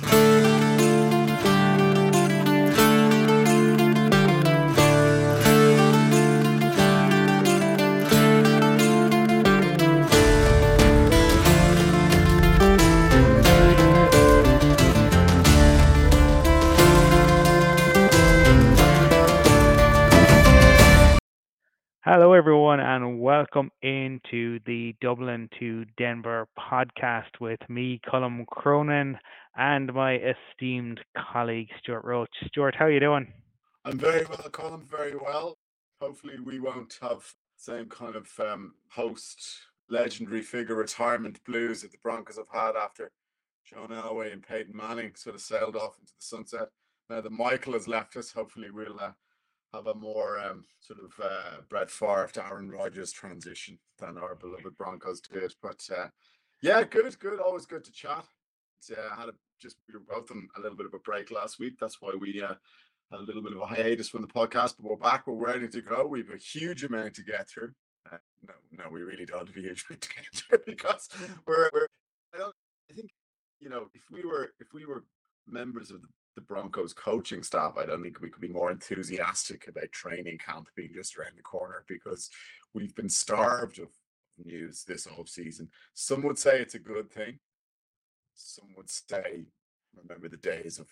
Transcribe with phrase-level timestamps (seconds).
[0.00, 0.27] Thank you.
[22.10, 29.18] Hello, everyone, and welcome into the Dublin to Denver podcast with me, Colum Cronin,
[29.58, 32.30] and my esteemed colleague, Stewart Roach.
[32.46, 33.30] Stewart, how are you doing?
[33.84, 35.58] I'm very well, Colum, very well.
[36.00, 39.46] Hopefully, we won't have same kind of um, post
[39.90, 43.10] legendary figure retirement blues that the Broncos have had after
[43.66, 46.68] John Elway and Peyton Manning sort of sailed off into the sunset.
[47.10, 48.98] Now that Michael has left us, hopefully, we'll.
[48.98, 49.10] Uh,
[49.74, 54.34] have a more um, sort of uh, Brett Favre to Aaron Rodgers transition than our
[54.34, 55.54] beloved Broncos did.
[55.62, 56.08] But uh,
[56.62, 57.40] yeah, good, good.
[57.40, 58.24] Always good to chat.
[58.90, 61.58] Uh, had a, just we were both on a little bit of a break last
[61.58, 61.74] week.
[61.80, 62.54] That's why we uh,
[63.10, 65.26] had a little bit of a hiatus from the podcast, but we're back.
[65.26, 66.06] We're ready to go.
[66.06, 67.72] We have a huge amount to get through.
[68.10, 71.08] Uh, no, no, we really don't have a huge amount to get through because
[71.46, 71.86] we're, we're
[72.34, 72.54] I don't.
[72.90, 73.10] I think
[73.60, 75.04] you know if we were if we were
[75.46, 79.66] members of the the Broncos coaching staff, I don't think we could be more enthusiastic
[79.66, 82.30] about training camp being just around the corner because
[82.74, 83.88] we've been starved of
[84.44, 85.68] news this off season.
[85.94, 87.40] Some would say it's a good thing.
[88.36, 89.46] Some would say,
[89.96, 90.86] remember the days of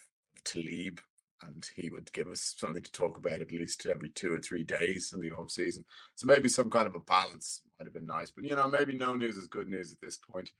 [0.44, 1.00] Talib,
[1.46, 4.64] and he would give us something to talk about at least every two or three
[4.64, 5.84] days in the off season.
[6.16, 8.32] So maybe some kind of a balance might have been nice.
[8.32, 10.50] But you know, maybe no news is good news at this point.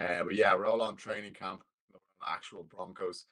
[0.00, 1.62] Uh, but yeah, we're all on training camp,
[2.28, 3.26] actual Broncos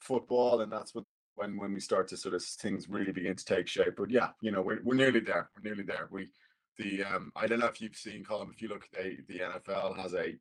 [0.00, 1.04] football, and that's what
[1.36, 3.94] when when we start to sort of things really begin to take shape.
[3.96, 5.50] But yeah, you know, we're we're nearly there.
[5.56, 6.08] We're nearly there.
[6.10, 6.28] We
[6.76, 8.50] the um I don't know if you've seen Colum.
[8.52, 10.36] If you look, they the NFL has a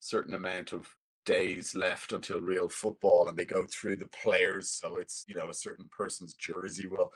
[0.00, 0.86] certain amount of
[1.24, 5.48] days left until real football and they go through the players so it's you know
[5.48, 7.10] a certain person's jersey will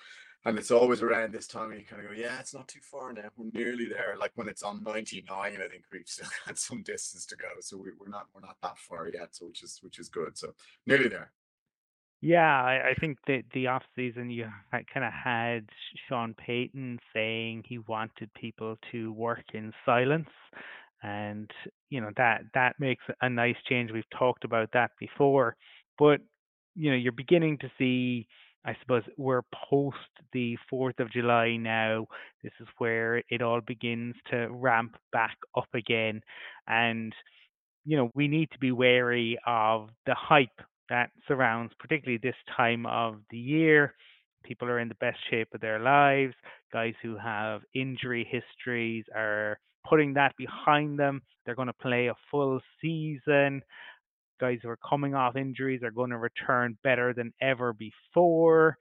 [0.44, 3.12] and it's always around this time you kind of go yeah it's not too far
[3.12, 6.82] now we're nearly there like when it's on 99 i think we've still got some
[6.82, 9.78] distance to go so we, we're not we're not that far yet so which is
[9.82, 10.54] which is good so
[10.86, 11.32] nearly there
[12.20, 15.68] yeah, I, I think that the off season you kind of had
[16.08, 20.28] Sean Payton saying he wanted people to work in silence,
[21.02, 21.48] and
[21.90, 23.92] you know that that makes a nice change.
[23.92, 25.56] We've talked about that before,
[25.98, 26.20] but
[26.74, 28.26] you know you're beginning to see.
[28.64, 29.96] I suppose we're post
[30.32, 32.06] the 4th of July now.
[32.42, 36.20] This is where it all begins to ramp back up again.
[36.66, 37.14] And,
[37.84, 42.87] you know, we need to be wary of the hype that surrounds particularly this time
[42.87, 43.94] of the year.
[44.44, 46.34] People are in the best shape of their lives.
[46.72, 51.22] Guys who have injury histories are putting that behind them.
[51.44, 53.62] They're going to play a full season.
[54.41, 58.77] Guys who are coming off injuries are going to return better than ever before.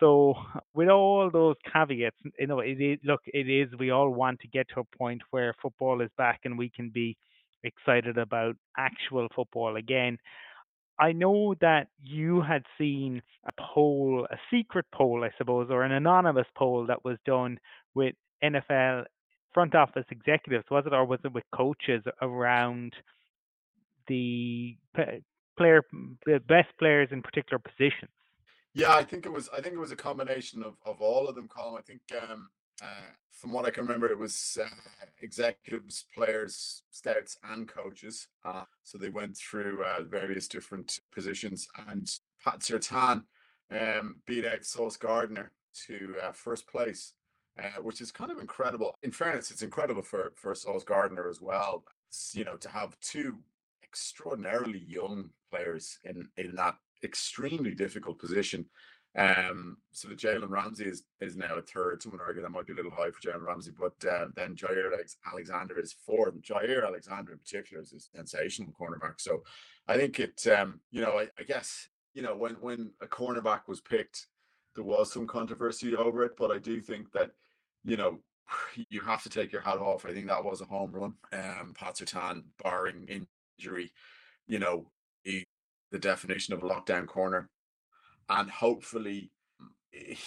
[0.00, 0.34] So,
[0.74, 4.48] with all those caveats, you know, it is, look, it is, we all want to
[4.48, 7.16] get to a point where football is back and we can be
[7.64, 10.18] excited about actual football again.
[11.00, 15.92] I know that you had seen a poll, a secret poll, I suppose, or an
[15.92, 17.58] anonymous poll that was done
[17.94, 19.04] with NFL
[19.54, 22.94] front office executives, was it, or was it with coaches around
[24.08, 24.76] the
[25.56, 25.82] player,
[26.26, 28.10] the best players in particular positions?
[28.74, 29.48] Yeah, I think it was.
[29.56, 31.48] I think it was a combination of, of all of them.
[31.48, 31.78] Colin.
[31.78, 32.48] I think um,
[32.82, 34.66] uh, from what I can remember, it was uh,
[35.20, 38.28] executives, players, scouts, and coaches.
[38.44, 42.10] Uh, so they went through uh, various different positions, and
[42.44, 43.22] Pat Surtain
[43.70, 45.52] um, beat out Sauce Gardner
[45.86, 47.12] to uh, first place,
[47.62, 48.94] uh, which is kind of incredible.
[49.02, 51.84] In fairness, it's incredible for for Sauce Gardner as well.
[52.08, 53.38] It's, you know, to have two
[53.84, 58.66] extraordinarily young players in in that extremely difficult position.
[59.16, 62.02] Um, so the Jalen Ramsey is is now a third.
[62.02, 64.92] Someone argue that might be a little high for Jalen Ramsey, but uh, then Jaire
[65.32, 66.34] Alexander is fourth.
[66.34, 69.14] And Jaire Alexander in particular is a sensational cornerback.
[69.18, 69.42] So
[69.86, 73.62] I think it, um, you know, I, I guess you know when when a cornerback
[73.66, 74.26] was picked,
[74.74, 77.30] there was some controversy over it, but I do think that
[77.84, 78.18] you know
[78.90, 80.06] you have to take your hat off.
[80.06, 81.14] I think that was a home run.
[81.32, 83.08] Um, Pat Surtain, barring
[83.58, 83.90] injury,
[84.46, 84.90] you know,
[85.24, 85.44] he,
[85.90, 87.48] the definition of a lockdown corner
[88.28, 89.30] and hopefully,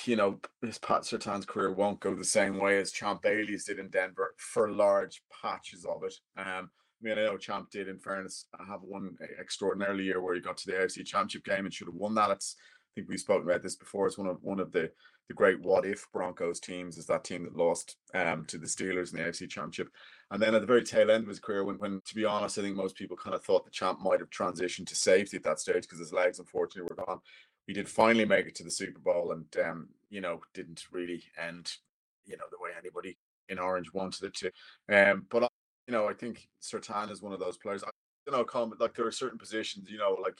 [0.05, 3.79] you know, his Pat Surtain's career won't go the same way as Champ Bailey's did
[3.79, 6.13] in Denver for large patches of it.
[6.37, 6.69] Um,
[7.01, 10.57] I mean, I know Champ did, in fairness, have one extraordinarily year where he got
[10.57, 12.29] to the AFC Championship game and should have won that.
[12.31, 14.05] It's, I think we've spoken about this before.
[14.05, 14.91] It's one of one of the
[15.31, 19.13] the great what if Broncos teams is that team that lost um, to the Steelers
[19.13, 19.87] in the AFC Championship.
[20.29, 22.57] And then at the very tail end of his career, when, when to be honest,
[22.57, 25.43] I think most people kind of thought the champ might have transitioned to safety at
[25.43, 27.19] that stage because his legs unfortunately were gone
[27.71, 31.23] we did finally make it to the Super Bowl, and um, you know, didn't really
[31.41, 31.71] end,
[32.25, 34.51] you know, the way anybody in Orange wanted it to.
[34.93, 35.49] Um, but
[35.87, 37.81] you know, I think Surtain is one of those players.
[37.81, 37.89] I,
[38.27, 40.37] you know, comment like there are certain positions, you know, like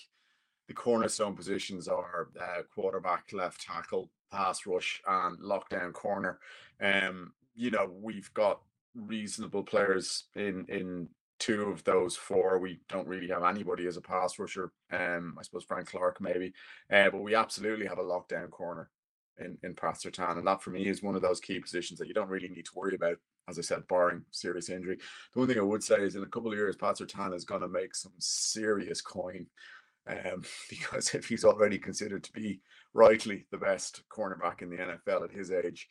[0.68, 6.38] the cornerstone positions are uh, quarterback, left tackle, pass rush, and lockdown corner.
[6.82, 8.60] Um, you know, we've got
[8.94, 11.08] reasonable players in in
[11.42, 14.72] two of those four, we don't really have anybody as a pass rusher.
[14.92, 16.54] Um, I suppose Frank Clark maybe,
[16.94, 18.90] uh, but we absolutely have a lockdown corner
[19.40, 22.08] in in Pat Surtain, and that for me is one of those key positions that
[22.08, 23.18] you don't really need to worry about.
[23.50, 24.98] As I said, barring serious injury.
[25.34, 27.44] The one thing I would say is in a couple of years, Pat Surtain is
[27.44, 29.48] going to make some serious coin.
[30.08, 32.62] Um, because if he's already considered to be
[32.94, 35.88] rightly the best cornerback in the NFL at his age,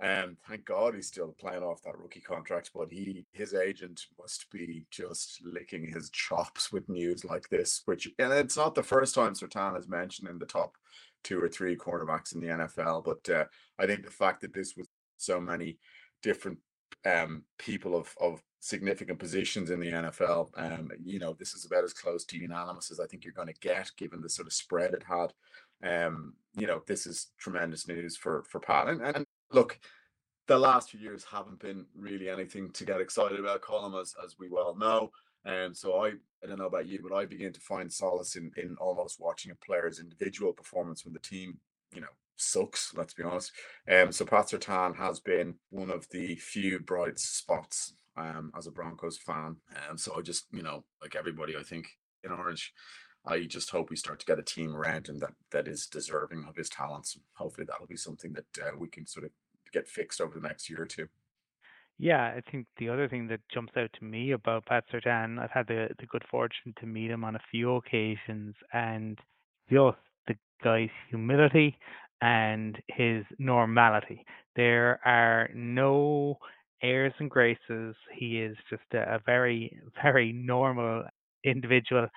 [0.00, 4.50] and thank God he's still playing off that rookie contract, but he his agent must
[4.50, 7.82] be just licking his chops with news like this.
[7.84, 10.76] Which and it's not the first time Surtain has mentioned in the top
[11.22, 13.04] two or three cornerbacks in the NFL.
[13.04, 13.44] But uh,
[13.78, 14.88] I think the fact that this was
[15.18, 15.78] so many
[16.22, 16.58] different
[17.04, 21.84] um, people of of significant positions in the NFL, um, you know, this is about
[21.84, 24.52] as close to unanimous as I think you're going to get, given the sort of
[24.52, 25.32] spread it had.
[25.82, 29.78] Um, you know, this is tremendous news for for Pat, and, and look,
[30.46, 34.36] the last few years haven't been really anything to get excited about, Colin, as, as
[34.38, 35.10] we well know.
[35.44, 36.08] And so I,
[36.42, 39.52] I don't know about you, but I begin to find solace in, in almost watching
[39.52, 41.58] a player's individual performance when the team,
[41.94, 43.52] you know, sucks, let's be honest.
[43.90, 48.72] Um, so Pat Surtain has been one of the few bright spots um, as a
[48.72, 49.56] Broncos fan.
[49.70, 51.86] And um, so I just, you know, like everybody, I think
[52.24, 52.72] in Orange,
[53.26, 56.46] I just hope we start to get a team around him that that is deserving
[56.48, 57.18] of his talents.
[57.34, 59.30] Hopefully, that'll be something that uh, we can sort of
[59.72, 61.08] get fixed over the next year or two.
[61.98, 65.50] Yeah, I think the other thing that jumps out to me about Pat Surtain, I've
[65.50, 69.18] had the, the good fortune to meet him on a few occasions, and
[69.70, 70.34] just the
[70.64, 71.76] guy's humility
[72.22, 74.24] and his normality.
[74.56, 76.38] There are no
[76.82, 77.94] airs and graces.
[78.16, 81.04] He is just a, a very, very normal
[81.44, 82.08] individual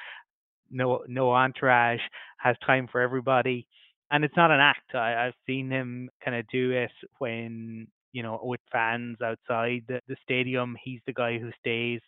[0.74, 2.02] no no entourage,
[2.40, 3.68] has time for everybody,
[4.12, 4.96] and it's not an act.
[4.96, 10.02] I, I've seen him kind of do it when you know with fans outside the,
[10.08, 10.76] the stadium.
[10.84, 12.02] He's the guy who stays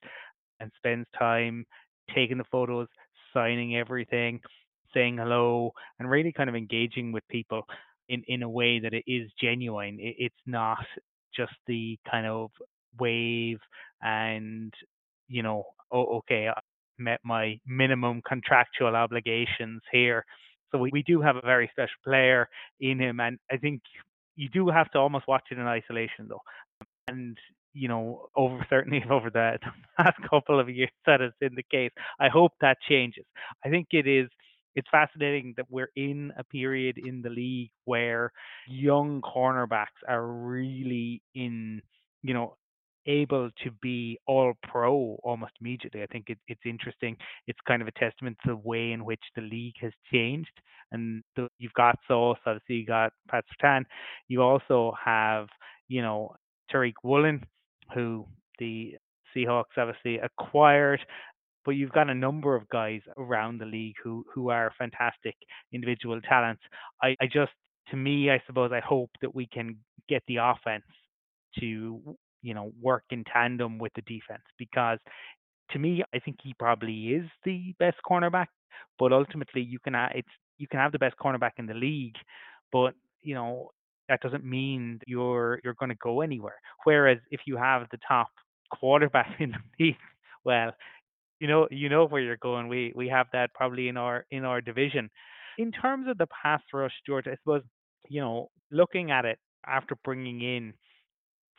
[0.59, 1.65] and spends time
[2.13, 2.87] taking the photos,
[3.33, 4.39] signing everything,
[4.93, 7.63] saying hello, and really kind of engaging with people
[8.09, 9.99] in in a way that it is genuine.
[9.99, 10.85] It, it's not
[11.35, 12.51] just the kind of
[12.99, 13.59] wave
[14.01, 14.73] and
[15.27, 16.49] you know oh okay
[16.97, 20.25] met my minimum contractual obligations here.
[20.71, 22.47] So we, we do have a very special player
[22.79, 23.81] in him, and I think
[24.35, 26.41] you do have to almost watch it in isolation though.
[27.07, 27.37] And
[27.73, 29.59] you know, over certainly over the,
[29.97, 31.91] the couple of years that has been the case.
[32.19, 33.25] I hope that changes.
[33.63, 34.29] I think it is
[34.75, 38.31] it's fascinating that we're in a period in the league where
[38.67, 41.81] young cornerbacks are really in,
[42.23, 42.55] you know,
[43.07, 46.03] able to be all pro almost immediately.
[46.03, 47.15] I think it, it's interesting.
[47.47, 50.51] It's kind of a testament to the way in which the league has changed.
[50.91, 53.83] And the, you've got Sauce, obviously, you got Pat Surtain.
[54.27, 55.47] You also have,
[55.87, 56.35] you know,
[56.71, 57.43] Tariq Woolen,
[57.93, 58.25] who
[58.59, 58.95] the
[59.35, 61.01] Seahawks obviously acquired.
[61.65, 65.35] But you've got a number of guys around the league who who are fantastic
[65.73, 66.61] individual talents.
[67.01, 67.51] I, I just,
[67.89, 70.85] to me, I suppose I hope that we can get the offense
[71.59, 74.99] to you know, work in tandem with the defense because
[75.71, 78.47] to me, I think he probably is the best cornerback.
[78.99, 82.15] But ultimately, you can it's you can have the best cornerback in the league,
[82.71, 83.71] but you know
[84.09, 86.59] that doesn't mean you're you're going to go anywhere.
[86.83, 88.27] Whereas if you have the top
[88.71, 89.97] quarterback in the league,
[90.45, 90.73] well,
[91.39, 92.67] You know, you know where you're going.
[92.69, 95.09] We we have that probably in our in our division.
[95.57, 97.63] In terms of the pass rush, George, I suppose
[98.09, 100.73] you know looking at it after bringing in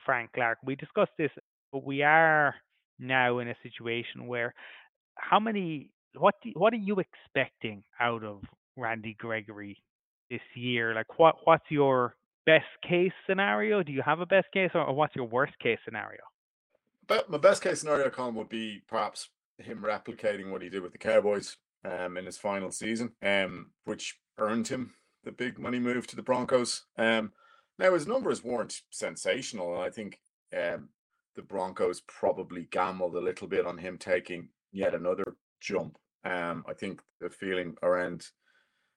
[0.06, 1.30] Frank Clark, we discussed this,
[1.72, 2.54] but we are
[2.98, 4.54] now in a situation where
[5.16, 8.40] how many what do, what are you expecting out of
[8.76, 9.76] Randy Gregory
[10.30, 10.94] this year?
[10.94, 12.14] Like what what's your
[12.46, 13.82] best case scenario?
[13.82, 16.20] Do you have a best case or, or what's your worst case scenario?
[17.06, 20.92] But my best case scenario, Colin, would be perhaps him replicating what he did with
[20.92, 24.94] the Cowboys um, in his final season, um, which earned him
[25.24, 26.84] the big money move to the Broncos.
[26.96, 27.32] Um,
[27.78, 30.18] now his numbers weren't sensational, and I think
[30.56, 30.88] um,
[31.34, 35.98] the Broncos probably gambled a little bit on him taking yet another jump.
[36.24, 38.26] Um, I think the feeling around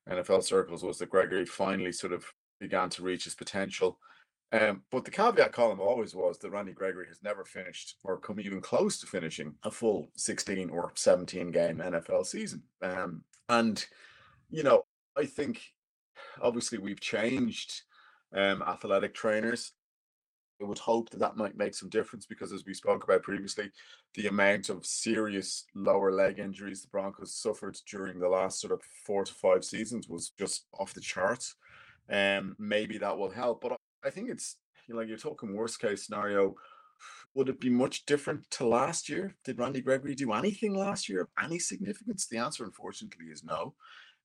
[0.09, 2.25] NFL circles was that Gregory finally sort of
[2.59, 3.99] began to reach his potential.
[4.51, 8.39] Um, but the caveat Colum always was that Randy Gregory has never finished or come
[8.39, 12.63] even close to finishing a full 16 or 17 game NFL season.
[12.81, 13.85] Um, and,
[14.49, 15.61] you know, I think
[16.41, 17.83] obviously we've changed
[18.33, 19.73] um, athletic trainers.
[20.61, 23.71] I would hope that that might make some difference because, as we spoke about previously,
[24.15, 28.81] the amount of serious lower leg injuries the Broncos suffered during the last sort of
[29.05, 31.55] four to five seasons was just off the charts.
[32.11, 34.57] Um, maybe that will help, but I think it's
[34.87, 36.55] you know, like you're talking worst case scenario.
[37.35, 39.35] Would it be much different to last year?
[39.43, 42.27] Did Randy Gregory do anything last year of any significance?
[42.27, 43.75] The answer, unfortunately, is no.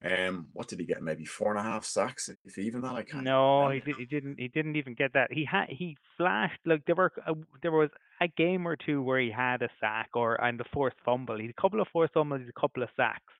[0.05, 1.03] Um, what did he get?
[1.03, 2.95] Maybe four and a half sacks, if even that.
[2.95, 3.25] I can't.
[3.25, 4.39] No, he, did, he didn't.
[4.39, 5.33] He didn't even get that.
[5.33, 7.89] He had he flashed like there were uh, there was
[8.21, 11.37] a game or two where he had a sack or and the forced fumble.
[11.37, 13.33] He had a couple of forced fumbles, a couple of sacks.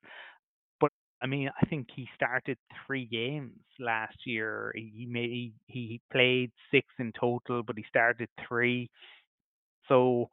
[0.79, 0.91] But
[1.21, 2.57] I mean, I think he started
[2.87, 4.73] three games last year.
[4.75, 8.89] He made he, he played six in total, but he started three.
[9.87, 10.29] So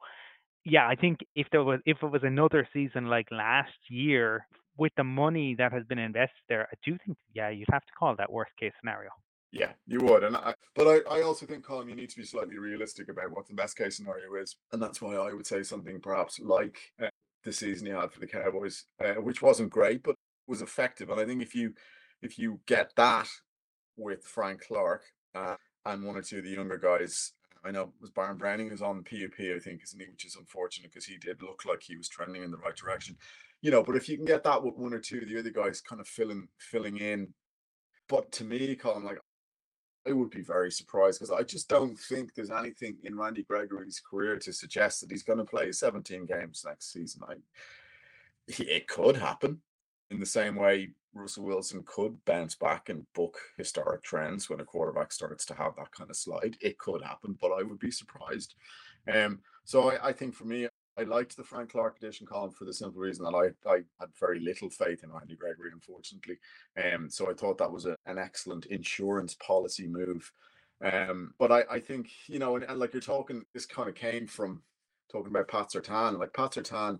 [0.65, 4.93] yeah, I think if there was if it was another season like last year, with
[4.97, 8.15] the money that has been invested there, I do think, yeah, you'd have to call
[8.15, 9.09] that worst case scenario.
[9.51, 12.25] Yeah, you would, and I, but I, I also think, Colin, you need to be
[12.25, 15.61] slightly realistic about what the best case scenario is, and that's why I would say
[15.61, 17.09] something perhaps like uh,
[17.43, 20.15] the season he had for the Cowboys, uh, which wasn't great, but
[20.47, 21.11] was effective.
[21.11, 21.73] And I think if you
[22.23, 23.27] if you get that
[23.95, 25.03] with Frank Clark
[25.35, 25.55] uh,
[25.85, 27.33] and one or two of the younger guys,
[27.65, 30.07] I know it was Baron Browning is on PUP, I think, isn't he?
[30.09, 33.17] Which is unfortunate because he did look like he was trending in the right direction
[33.63, 35.49] you know, but if you can get that with one or two of the other
[35.49, 37.33] guys kind of filling filling in,
[38.09, 39.19] but to me, Colin, like
[40.05, 44.01] I would be very surprised because I just don't think there's anything in Randy Gregory's
[44.01, 47.21] career to suggest that he's going to play 17 games next season.
[47.27, 47.35] I,
[48.49, 49.61] it could happen
[50.11, 54.65] in the same way Russell Wilson could bounce back and book historic trends when a
[54.65, 56.57] quarterback starts to have that kind of slide.
[56.61, 58.55] It could happen, but I would be surprised.
[59.13, 60.67] Um, so I, I think for me,
[60.97, 64.09] I liked the Frank Clark edition Colum for the simple reason that I, I had
[64.19, 66.37] very little faith in Andy Gregory, unfortunately.
[66.77, 70.31] Um, so I thought that was a, an excellent insurance policy move.
[70.83, 73.95] Um, but I, I think, you know, and, and like you're talking, this kind of
[73.95, 74.61] came from
[75.11, 76.19] talking about Pat Surtain.
[76.19, 76.99] Like Pat Surtain,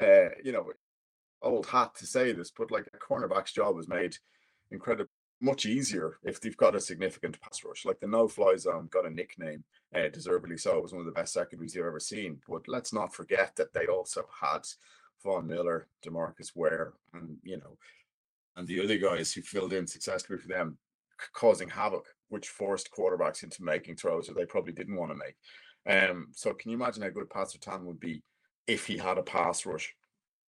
[0.00, 0.70] uh, you know,
[1.42, 4.16] old hat to say this, but like a cornerback's job was made
[4.70, 7.84] incredibly much easier if they've got a significant pass rush.
[7.84, 9.64] Like the no fly zone got a nickname,
[9.94, 10.78] uh, deservedly so.
[10.78, 12.40] It was one of the best secondaries you've ever seen.
[12.48, 14.66] But let's not forget that they also had
[15.22, 17.76] Von Miller, Demarcus Ware, and you know,
[18.56, 20.78] and the other guys who filled in successfully for them,
[21.34, 25.36] causing havoc, which forced quarterbacks into making throws that they probably didn't want to make.
[25.88, 28.22] Um, so can you imagine how good Pat Surtain would be
[28.66, 29.94] if he had a pass rush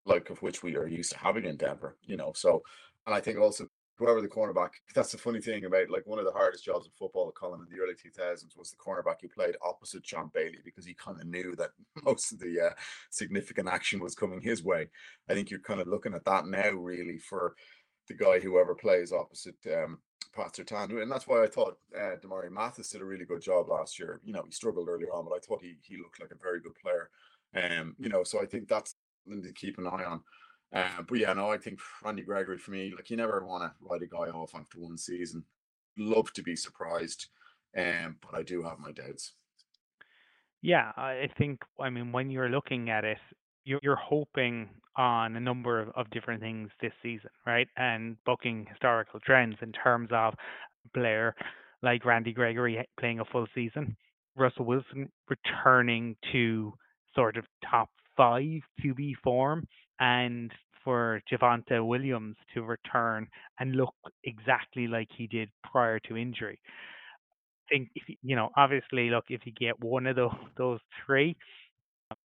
[0.08, 1.98] like of which we are used to having in Denver?
[2.06, 2.64] You know, so
[3.06, 4.70] and I think also whoever the cornerback.
[4.96, 7.76] That's the funny thing about like one of the hardest jobs in football, Colin, in
[7.76, 11.28] the early 2000s was the cornerback who played opposite John Bailey because he kind of
[11.28, 11.72] knew that
[12.04, 12.74] most of the uh,
[13.10, 14.88] significant action was coming his way.
[15.30, 17.56] I think you're kind of looking at that now, really, for
[18.08, 20.00] the guy whoever plays opposite um,
[20.34, 21.02] Pat Surtain.
[21.02, 24.22] And that's why I thought uh, Damarri Mathis did a really good job last year.
[24.24, 26.62] You know, he struggled earlier on, but I thought he, he looked like a very
[26.62, 27.10] good player.
[27.56, 28.96] Um, you know, so I think that's
[29.30, 30.22] to keep an eye on.
[30.74, 33.72] Uh, but yeah, no, I think Randy Gregory for me, like you never want to
[33.82, 35.44] write a guy off after one season.
[35.98, 37.28] Love to be surprised,
[37.78, 39.34] um, but I do have my doubts.
[40.62, 43.18] Yeah, I think I mean when you're looking at it,
[43.64, 47.68] you're you're hoping on a number of, of different things this season, right?
[47.78, 50.34] And booking historical trends in terms of
[50.94, 51.36] Blair,
[51.84, 53.96] like Randy Gregory playing a full season,
[54.36, 56.74] Russell Wilson returning to
[57.16, 59.66] sort of top five QB form
[60.00, 60.52] and
[60.84, 63.28] for Javonte Williams to return
[63.60, 63.94] and look
[64.24, 66.60] exactly like he did prior to injury.
[67.70, 71.36] I think if you know, obviously, look if you get one of those those three,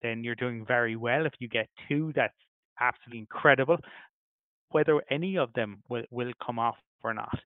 [0.02, 1.26] then you're doing very well.
[1.26, 2.34] If you get two, that's
[2.80, 3.78] absolutely incredible.
[4.70, 7.38] Whether any of them will, will come off or not.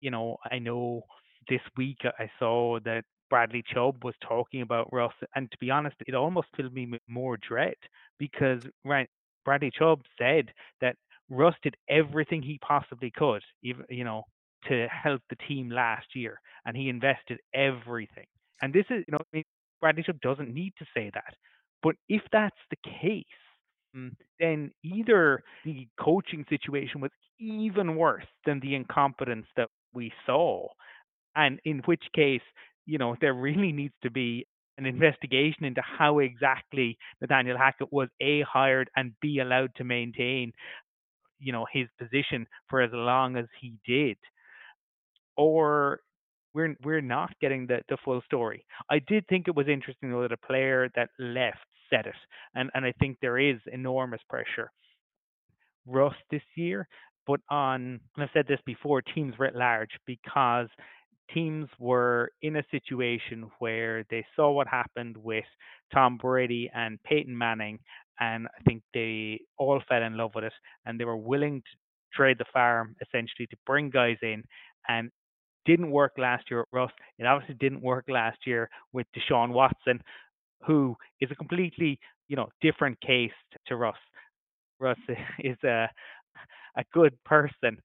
[0.00, 1.02] You know, I know
[1.48, 5.96] this week I saw that Bradley Chubb was talking about Russ, and to be honest,
[6.06, 7.74] it almost filled me with more dread
[8.16, 9.08] because right,
[9.44, 10.94] Bradley Chubb said that
[11.28, 14.22] Russ did everything he possibly could, even you know,
[14.68, 18.26] to help the team last year, and he invested everything.
[18.62, 19.44] And this is, you know, I mean,
[19.80, 21.34] Bradley Chubb doesn't need to say that,
[21.82, 23.24] but if that's the case,
[23.96, 27.10] mm, then either the coaching situation was
[27.40, 30.68] even worse than the incompetence that we saw,
[31.34, 32.42] and in which case,
[32.86, 34.46] you know, there really needs to be
[34.78, 40.52] an investigation into how exactly Nathaniel Hackett was a hired and b allowed to maintain
[41.38, 44.16] you know his position for as long as he did
[45.36, 46.00] or
[46.54, 48.64] we're we're not getting the, the full story.
[48.90, 51.58] I did think it was interesting though that a player that left
[51.90, 52.14] said it,
[52.54, 54.70] and and I think there is enormous pressure.
[55.86, 56.88] Russ this year,
[57.26, 60.68] but on and I've said this before, teams writ large because
[61.32, 65.44] teams were in a situation where they saw what happened with
[65.92, 67.78] Tom Brady and Peyton Manning,
[68.20, 70.52] and I think they all fell in love with it,
[70.86, 74.44] and they were willing to trade the farm essentially to bring guys in.
[74.88, 75.10] And
[75.64, 76.92] didn't work last year at Russ.
[77.18, 80.00] It obviously didn't work last year with Deshaun Watson,
[80.66, 83.32] who is a completely you know different case
[83.66, 83.96] to Russ.
[84.80, 84.98] Russ
[85.38, 85.88] is a
[86.76, 87.78] a good person.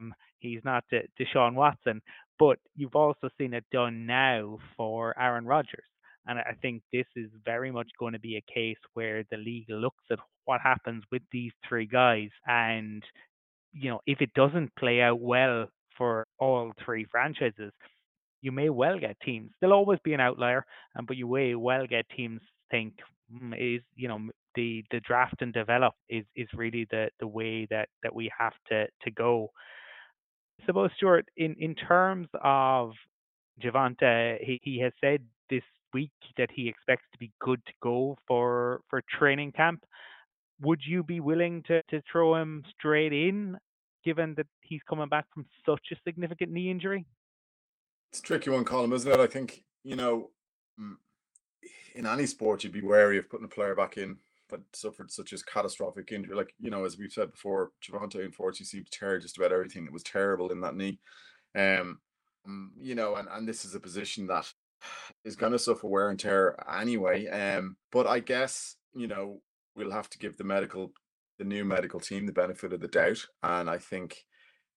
[0.00, 2.02] Um, he's not Deshaun Watson,
[2.38, 5.84] but you've also seen it done now for Aaron Rodgers.
[6.26, 9.68] And I think this is very much going to be a case where the league
[9.68, 12.30] looks at what happens with these three guys.
[12.46, 13.02] And,
[13.72, 15.66] you know, if it doesn't play out well
[15.98, 17.72] for all three franchises,
[18.40, 19.50] you may well get teams.
[19.60, 20.64] There'll always be an outlier,
[20.98, 22.94] um, but you may well get teams think
[23.32, 24.18] mm, is, you know,
[24.54, 28.52] the, the draft and develop is, is really the, the way that, that we have
[28.68, 29.50] to, to go.
[30.66, 32.92] Suppose Stewart, in, in terms of
[33.62, 35.62] Javonte, he, he has said this
[35.92, 39.84] week that he expects to be good to go for for training camp.
[40.60, 43.58] Would you be willing to, to throw him straight in,
[44.04, 47.04] given that he's coming back from such a significant knee injury?
[48.10, 49.20] It's a tricky one, Colin, isn't it?
[49.20, 50.30] I think, you know,
[50.80, 50.94] mm,
[51.94, 54.18] in any sport, you'd be wary of putting a player back in
[54.50, 56.34] that suffered such as catastrophic injury.
[56.34, 59.84] Like, you know, as we've said before, Javonte unfortunately seemed to tear just about everything
[59.84, 60.98] that was terrible in that knee.
[61.56, 62.00] Um,
[62.48, 64.52] mm, you know, and, and this is a position that
[65.24, 67.26] is going to suffer wear and tear anyway.
[67.28, 69.40] Um, but I guess you know
[69.76, 70.92] we'll have to give the medical,
[71.38, 73.24] the new medical team, the benefit of the doubt.
[73.42, 74.24] And I think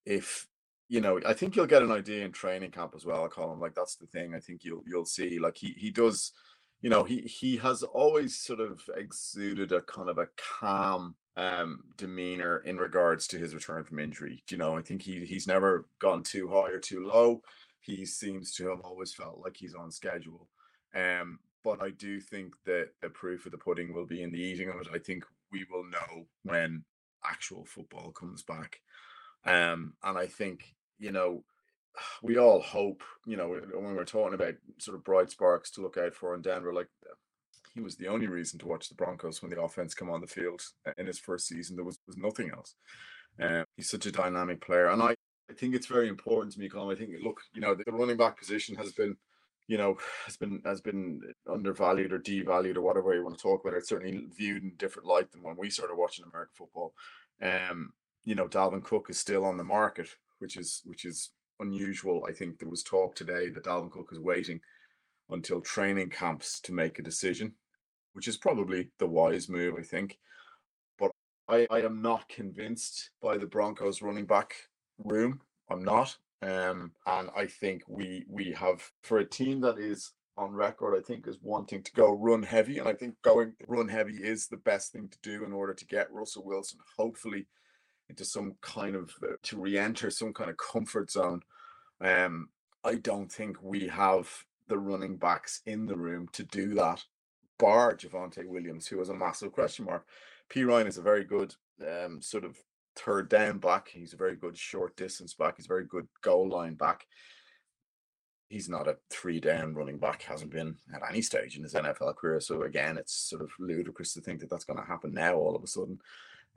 [0.05, 0.47] if
[0.89, 3.59] you know, I think you'll get an idea in training camp as well, Colin.
[3.59, 4.33] Like that's the thing.
[4.33, 5.39] I think you'll you'll see.
[5.39, 6.31] Like he he does,
[6.81, 11.83] you know, he he has always sort of exuded a kind of a calm um
[11.97, 14.43] demeanor in regards to his return from injury.
[14.49, 17.41] You know, I think he he's never gone too high or too low
[17.87, 20.49] he seems to have always felt like he's on schedule.
[20.93, 24.41] Um, but I do think that the proof of the pudding will be in the
[24.41, 24.87] eating of it.
[24.93, 26.83] I think we will know when
[27.25, 28.81] actual football comes back.
[29.45, 31.43] Um, and I think, you know,
[32.21, 35.97] we all hope, you know, when we're talking about sort of bright sparks to look
[35.97, 36.87] out for in Denver, like
[37.73, 40.27] he was the only reason to watch the Broncos when the offense come on the
[40.27, 40.61] field
[40.97, 41.75] in his first season.
[41.75, 42.75] There was, was nothing else.
[43.39, 45.15] Um, he's such a dynamic player, and I
[45.49, 46.95] I think it's very important to me, Colin.
[46.95, 49.15] I think look, you know, the running back position has been,
[49.67, 53.63] you know, has been has been undervalued or devalued or whatever you want to talk
[53.63, 53.77] about.
[53.77, 56.93] It's certainly viewed in different light than when we started watching American football.
[57.41, 57.93] Um,
[58.25, 62.25] you know, Dalvin Cook is still on the market, which is which is unusual.
[62.27, 64.59] I think there was talk today that Dalvin Cook is waiting
[65.29, 67.53] until training camps to make a decision,
[68.13, 70.17] which is probably the wise move, I think.
[70.97, 71.11] But
[71.47, 74.53] I, I am not convinced by the Broncos running back
[74.97, 75.41] room.
[75.69, 76.17] I'm not.
[76.41, 81.01] Um, and I think we we have for a team that is on record, I
[81.01, 82.77] think, is wanting to go run heavy.
[82.77, 85.85] And I think going run heavy is the best thing to do in order to
[85.85, 87.47] get Russell Wilson, hopefully,
[88.09, 91.41] into some kind of uh, to re-enter some kind of comfort zone.
[92.01, 92.49] Um,
[92.83, 94.29] I don't think we have
[94.67, 97.03] the running backs in the room to do that,
[97.59, 100.05] bar Javonte Williams, who is a massive question mark.
[100.49, 101.53] P Ryan is a very good
[101.85, 102.57] um, sort of
[102.95, 103.89] third down back.
[103.89, 105.55] He's a very good short distance back.
[105.57, 107.05] He's a very good goal line back.
[108.49, 112.15] He's not a three down running back, hasn't been at any stage in his NFL
[112.15, 112.39] career.
[112.39, 115.55] So again, it's sort of ludicrous to think that that's going to happen now all
[115.55, 115.99] of a sudden.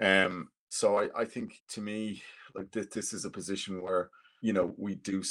[0.01, 2.23] Um, so I, I think to me,
[2.55, 4.09] like this, this is a position where
[4.41, 5.23] you know we do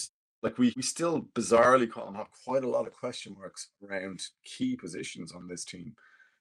[0.44, 4.76] like we, we still bizarrely Colin have quite a lot of question marks around key
[4.76, 5.96] positions on this team.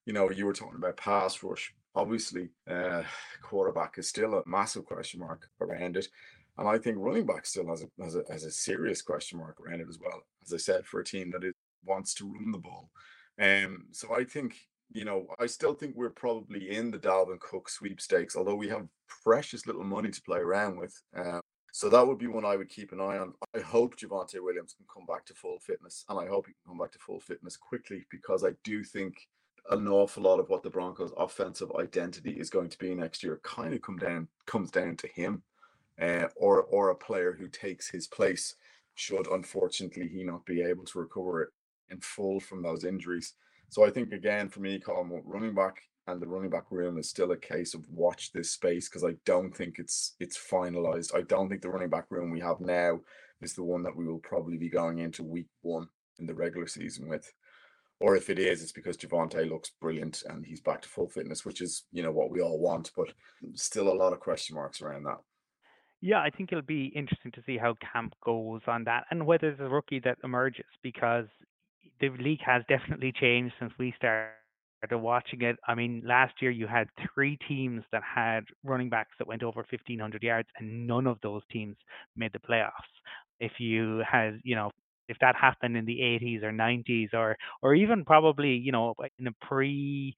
[0.05, 1.73] You know, you were talking about pass rush.
[1.95, 3.03] Obviously, uh,
[3.43, 6.09] quarterback is still a massive question mark around it.
[6.59, 9.61] And I think running back still has a, has a has a serious question mark
[9.61, 10.23] around it as well.
[10.45, 12.91] As I said, for a team that is, wants to run the ball.
[13.41, 14.57] Um, so I think
[14.91, 18.89] you know, I still think we're probably in the Dalvin Cook sweepstakes, although we have
[19.23, 21.01] precious little money to play around with.
[21.15, 21.41] Um,
[21.73, 23.35] so that would be one I would keep an eye on.
[23.55, 26.73] I hope Javonte Williams can come back to full fitness, and I hope he can
[26.73, 29.29] come back to full fitness quickly because I do think
[29.71, 33.41] an awful lot of what the Broncos' offensive identity is going to be next year
[33.43, 35.43] kind of come down comes down to him,
[36.01, 38.55] uh, or or a player who takes his place.
[38.95, 41.51] Should unfortunately he not be able to recover it
[41.91, 43.35] in full from those injuries.
[43.69, 47.09] So I think again for me, Colin, running back and the running back room is
[47.09, 51.15] still a case of watch this space because I don't think it's it's finalized.
[51.15, 53.01] I don't think the running back room we have now
[53.41, 56.67] is the one that we will probably be going into week one in the regular
[56.67, 57.31] season with.
[58.01, 61.45] Or if it is, it's because Javonte looks brilliant and he's back to full fitness,
[61.45, 63.13] which is, you know, what we all want, but
[63.55, 65.19] still a lot of question marks around that.
[66.01, 69.51] Yeah, I think it'll be interesting to see how camp goes on that and whether
[69.51, 71.27] there's a rookie that emerges because
[72.01, 75.57] the league has definitely changed since we started watching it.
[75.67, 79.65] I mean, last year you had three teams that had running backs that went over
[79.65, 81.77] 1500 yards, and none of those teams
[82.17, 82.71] made the playoffs.
[83.41, 84.71] If you had, you know,
[85.09, 89.27] if that happened in the 80s or 90s, or or even probably, you know, in
[89.27, 90.15] a pre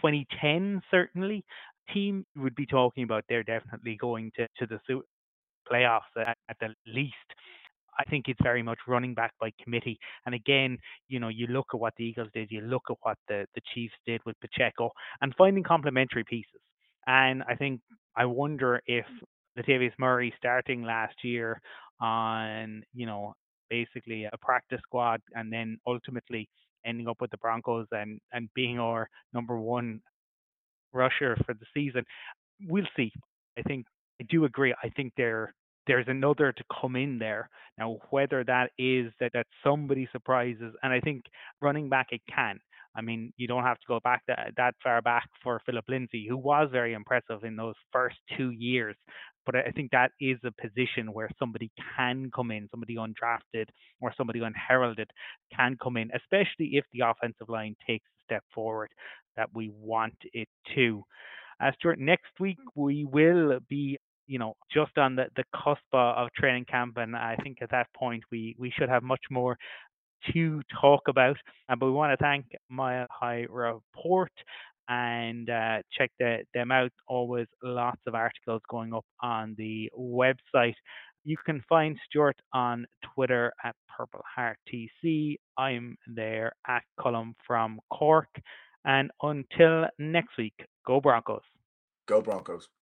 [0.00, 1.44] 2010 certainly
[1.92, 4.78] team would be talking about they're definitely going to to the
[5.70, 7.14] playoffs at, at the least.
[8.00, 9.98] I think it's very much running back by committee.
[10.24, 13.18] And again, you know, you look at what the Eagles did, you look at what
[13.28, 16.60] the, the Chiefs did with Pacheco and finding complementary pieces.
[17.06, 17.80] And I think
[18.16, 19.62] I wonder if mm.
[19.62, 21.60] Latavius Murray starting last year
[22.00, 23.34] on, you know,
[23.68, 26.48] basically a practice squad and then ultimately
[26.86, 30.00] ending up with the Broncos and, and being our number one
[30.92, 32.04] rusher for the season.
[32.66, 33.12] We'll see.
[33.58, 33.86] I think
[34.20, 34.74] I do agree.
[34.82, 35.54] I think they're
[35.90, 37.50] there's another to come in there.
[37.76, 41.24] Now, whether that is that, that somebody surprises, and I think
[41.60, 42.60] running back it can.
[42.94, 46.26] I mean, you don't have to go back that, that far back for Phillip Lindsay,
[46.28, 48.94] who was very impressive in those first two years.
[49.44, 53.66] But I think that is a position where somebody can come in, somebody undrafted
[54.00, 55.10] or somebody unheralded
[55.56, 58.90] can come in, especially if the offensive line takes a step forward
[59.36, 61.02] that we want it to.
[61.60, 63.98] Uh, Stewart, next week we will be
[64.30, 66.96] you know, just on the, the cusp of training camp.
[66.98, 69.56] And I think at that point, we, we should have much more
[70.32, 71.36] to talk about.
[71.68, 74.30] Uh, but we want to thank Mile High Report
[74.88, 76.92] and uh, check the, them out.
[77.08, 80.74] Always lots of articles going up on the website.
[81.24, 85.38] You can find Stewart on Twitter at Purple Heart TC.
[85.58, 88.28] I'm there at Colum from Cork.
[88.84, 90.54] And until next week,
[90.86, 91.42] go Broncos.
[92.06, 92.68] Go Broncos.